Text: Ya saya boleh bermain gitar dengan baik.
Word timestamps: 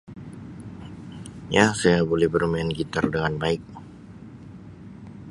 Ya 1.55 1.65
saya 1.81 2.01
boleh 2.09 2.25
bermain 2.35 2.65
gitar 2.79 3.05
dengan 3.13 3.33
baik. 3.43 3.61